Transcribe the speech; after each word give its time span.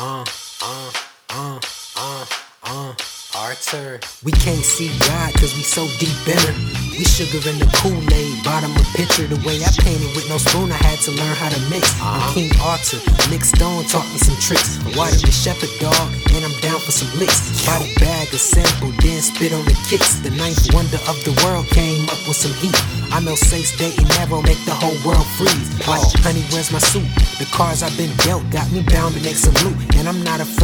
uh, 0.00 0.24
uh, 0.62 0.92
uh, 1.30 1.60
uh, 1.96 2.26
uh, 2.62 3.17
Arthur. 3.48 3.98
We 4.24 4.32
can't 4.32 4.60
see 4.60 4.92
God 5.08 5.32
cause 5.40 5.56
we 5.56 5.64
so 5.64 5.88
deep 5.96 6.20
in 6.28 6.36
her. 6.36 6.54
We 6.92 7.04
sugar 7.08 7.40
in 7.48 7.56
the 7.56 7.64
Kool-Aid, 7.80 8.44
bottom 8.44 8.76
of 8.76 8.84
pitcher. 8.92 9.24
The 9.24 9.40
way 9.40 9.56
I 9.64 9.72
painted 9.80 10.12
with 10.12 10.28
no 10.28 10.36
spoon, 10.36 10.68
I 10.68 10.76
had 10.84 11.00
to 11.08 11.16
learn 11.16 11.32
how 11.32 11.48
to 11.48 11.60
mix. 11.72 11.88
I'm 11.96 12.20
uh-huh. 12.20 12.34
King 12.36 12.52
Arthur, 12.60 13.00
Nick 13.32 13.48
Stone 13.48 13.88
taught 13.88 14.04
me 14.12 14.20
some 14.20 14.36
tricks. 14.36 14.76
Water 14.92 15.16
the 15.16 15.32
shepherd 15.32 15.72
dog, 15.80 15.96
and 16.36 16.44
I'm 16.44 16.52
down 16.60 16.76
for 16.84 16.92
some 16.92 17.08
licks. 17.16 17.64
Body 17.64 17.88
bag, 17.96 18.28
a 18.34 18.36
sample, 18.36 18.92
then 19.00 19.22
spit 19.24 19.56
on 19.56 19.64
the 19.64 19.76
kicks. 19.88 20.20
The 20.20 20.34
ninth 20.36 20.68
wonder 20.76 21.00
of 21.08 21.16
the 21.24 21.32
world 21.40 21.64
came 21.72 22.04
up 22.12 22.20
with 22.28 22.36
some 22.36 22.52
heat. 22.60 22.76
I 23.14 23.24
know 23.24 23.38
Saints 23.38 23.72
dating 23.80 24.12
never 24.20 24.42
make 24.44 24.60
the 24.68 24.76
whole 24.76 24.98
world 25.08 25.24
freeze. 25.40 25.72
Like, 25.88 26.04
honey, 26.20 26.44
where's 26.52 26.68
my 26.68 26.82
suit? 26.92 27.08
The 27.40 27.48
cars 27.48 27.80
I've 27.80 27.96
been 27.96 28.12
dealt 28.26 28.44
got 28.52 28.68
me 28.74 28.84
bound 28.84 29.16
to 29.16 29.22
make 29.24 29.40
some 29.40 29.56
loot. 29.64 29.78
And 29.96 30.04
I'm 30.04 30.20
not 30.20 30.44
afraid 30.44 30.57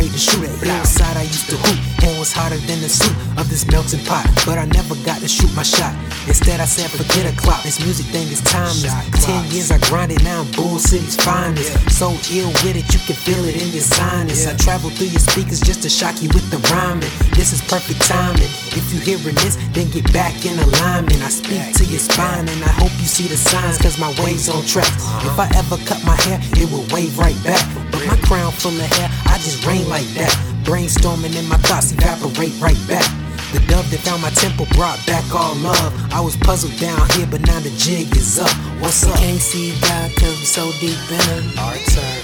the 2.85 2.93
soup 2.93 3.17
of 3.41 3.49
this 3.49 3.65
melting 3.73 4.05
pot. 4.05 4.29
But 4.45 4.61
I 4.61 4.69
never 4.77 4.95
got 5.09 5.25
to 5.25 5.29
shoot 5.29 5.49
my 5.57 5.65
shot. 5.65 5.97
Instead, 6.29 6.61
I 6.61 6.69
said, 6.69 6.93
forget 6.93 7.25
a 7.25 7.33
clock. 7.41 7.65
This 7.65 7.81
music 7.81 8.07
thing 8.13 8.29
is 8.29 8.45
timeless. 8.45 8.93
Ten 9.25 9.41
years 9.49 9.73
I 9.73 9.81
grinded, 9.89 10.23
now 10.23 10.45
I'm 10.45 10.51
Bull 10.53 10.77
City's 10.79 11.17
finest. 11.17 11.73
So 11.89 12.13
ill 12.37 12.53
with 12.61 12.77
it, 12.77 12.85
you 12.93 13.01
can 13.09 13.17
feel 13.17 13.41
it 13.49 13.57
in 13.57 13.73
your 13.73 13.83
sinus. 13.83 14.47
I 14.47 14.53
travel 14.61 14.91
through 14.91 15.09
your 15.09 15.25
speakers 15.25 15.61
just 15.61 15.81
to 15.83 15.89
shock 15.89 16.21
you 16.21 16.29
with 16.37 16.45
the 16.53 16.61
rhyming. 16.69 17.09
This 17.33 17.57
is 17.57 17.65
perfect 17.65 18.05
timing. 18.05 18.53
If 18.77 18.85
you 18.93 19.01
hearing 19.01 19.37
this, 19.41 19.57
then 19.73 19.89
get 19.89 20.05
back 20.13 20.37
in 20.45 20.59
alignment. 20.61 21.25
I 21.25 21.33
speak 21.33 21.73
to 21.81 21.85
your 21.89 22.01
spine, 22.05 22.45
and 22.53 22.61
I 22.61 22.73
hope 22.77 22.93
you 23.01 23.09
see 23.09 23.27
the 23.27 23.41
signs, 23.41 23.79
cause 23.81 23.97
my 23.99 24.13
wave's 24.21 24.53
on 24.53 24.63
track. 24.69 24.93
If 25.25 25.41
I 25.41 25.49
ever 25.57 25.81
cut 25.89 26.05
my 26.05 26.17
hair, 26.29 26.39
it 26.61 26.69
will 26.69 26.85
wave 26.93 27.17
right 27.17 27.39
back. 27.45 27.65
But 27.91 28.05
my 28.05 28.17
crown 28.29 28.53
full 28.53 28.77
of 28.77 28.89
hair, 29.01 29.09
I 29.25 29.41
just 29.41 29.65
rain 29.65 29.89
like 29.89 30.07
that. 30.21 30.54
Brainstorming 30.65 31.37
in 31.37 31.47
my 31.47 31.59
thoughts, 31.69 31.93
evaporate 31.93 32.57
right 32.59 32.81
back. 32.89 33.05
The 33.53 33.61
dove 33.69 33.85
that 33.93 34.01
found 34.01 34.23
my 34.25 34.33
temple 34.33 34.65
brought 34.73 34.97
back 35.07 35.23
all 35.29 35.55
love. 35.61 35.93
I 36.11 36.21
was 36.25 36.37
puzzled 36.41 36.73
down 36.81 36.99
here, 37.13 37.29
but 37.29 37.45
now 37.45 37.61
the 37.61 37.69
jig 37.77 38.09
is 38.17 38.41
up. 38.41 38.51
What's 38.81 39.05
up? 39.05 39.15
Can't 39.21 39.39
see 39.39 39.77
God 39.85 40.09
cause 40.17 40.41
we 40.41 40.49
so 40.49 40.73
deep 40.81 40.97
in 41.13 41.21
it. 41.21 41.45
Our 41.61 41.77
turn, 41.93 42.21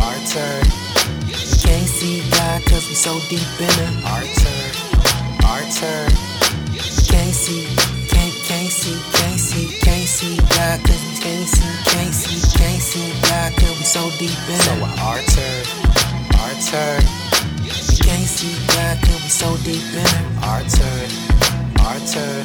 our 0.00 0.16
turn. 0.32 0.64
Can't 1.60 1.84
see 1.84 2.24
God 2.32 2.64
cause 2.64 2.88
we 2.88 2.96
so 2.96 3.20
deep 3.28 3.44
in 3.60 3.68
it. 3.68 3.92
Our 4.00 4.24
turn, 4.24 4.72
our 5.44 5.62
turn. 5.68 6.08
Can't 7.04 7.36
see, 7.36 7.68
can't, 8.08 8.32
can't 8.48 8.72
see, 8.72 8.96
can't 9.12 9.38
see, 9.38 9.68
can't 9.84 10.08
see 10.08 10.40
God 10.56 10.80
cause 10.88 11.04
we 11.04 11.14
can't 11.20 11.44
see, 11.44 11.68
can't 11.84 12.14
see, 12.16 12.40
can't 12.56 12.80
see 12.80 13.12
God 13.28 13.52
cause 13.60 13.76
we 13.76 13.84
so 13.84 14.08
deep 14.16 14.40
in 14.48 14.56
it. 14.56 14.64
So 14.64 14.74
our 15.04 15.20
turn, 15.36 15.62
our 16.32 16.54
so 19.38 19.56
deep 19.58 19.86
in 19.94 20.02
it. 20.02 20.24
Our 20.42 20.62
turn, 20.66 21.08
our 21.86 21.98
turn. 22.10 22.42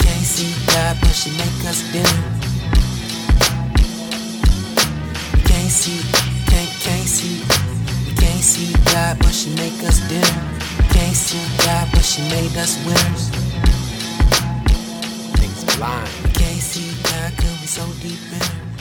Can't 0.00 0.24
see 0.24 0.56
God 0.72 0.96
but 1.02 1.12
she 1.12 1.30
make 1.36 1.60
us 1.68 1.84
dinner. 1.92 2.22
Can't 5.44 5.68
see, 5.68 6.00
can't, 6.48 6.72
can't 6.80 7.08
see. 7.16 7.44
We 8.08 8.16
can't 8.16 8.40
see 8.40 8.72
God 8.90 9.18
but 9.18 9.34
she 9.34 9.50
make 9.50 9.76
us 9.84 10.00
dinner. 10.08 10.40
Can't 10.96 11.14
see 11.14 11.44
God 11.66 11.86
but 11.92 12.04
she 12.04 12.22
made 12.22 12.56
us 12.56 12.80
winners. 12.86 13.28
Niggas 15.36 15.76
blind. 15.76 16.08
Can't 16.32 16.62
see 16.72 16.88
God 17.04 17.36
cause 17.36 17.60
we 17.60 17.66
so 17.66 17.84
deep 18.00 18.22
in 18.32 18.40
it. 18.40 18.71